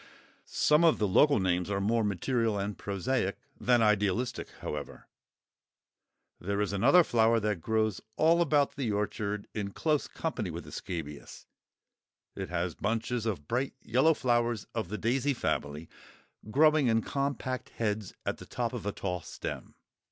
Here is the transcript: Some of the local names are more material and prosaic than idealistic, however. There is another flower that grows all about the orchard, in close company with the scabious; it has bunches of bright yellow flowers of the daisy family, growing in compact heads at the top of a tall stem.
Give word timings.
Some 0.47 0.83
of 0.83 0.97
the 0.97 1.07
local 1.07 1.39
names 1.39 1.69
are 1.69 1.79
more 1.79 2.03
material 2.03 2.57
and 2.57 2.75
prosaic 2.75 3.37
than 3.59 3.83
idealistic, 3.83 4.49
however. 4.61 5.07
There 6.39 6.59
is 6.59 6.73
another 6.73 7.03
flower 7.03 7.39
that 7.41 7.61
grows 7.61 8.01
all 8.17 8.41
about 8.41 8.75
the 8.77 8.91
orchard, 8.91 9.47
in 9.53 9.73
close 9.73 10.07
company 10.07 10.49
with 10.49 10.63
the 10.63 10.71
scabious; 10.71 11.45
it 12.35 12.49
has 12.49 12.73
bunches 12.73 13.27
of 13.27 13.47
bright 13.47 13.75
yellow 13.83 14.15
flowers 14.15 14.65
of 14.73 14.89
the 14.89 14.97
daisy 14.97 15.35
family, 15.35 15.87
growing 16.49 16.87
in 16.87 17.03
compact 17.03 17.69
heads 17.69 18.15
at 18.25 18.37
the 18.37 18.47
top 18.47 18.73
of 18.73 18.87
a 18.87 18.91
tall 18.91 19.21
stem. 19.21 19.75